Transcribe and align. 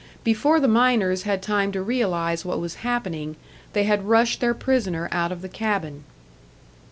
Before 0.23 0.59
the 0.59 0.67
miners 0.67 1.21
had 1.29 1.43
time 1.43 1.71
to 1.73 1.83
realise 1.83 2.43
what 2.43 2.59
was 2.59 2.73
happening, 2.81 3.35
they 3.73 3.83
had 3.83 4.07
rushed 4.07 4.39
their 4.39 4.55
prisoner 4.55 5.07
out 5.11 5.31
of 5.31 5.43
the 5.43 5.47
cabin. 5.47 6.05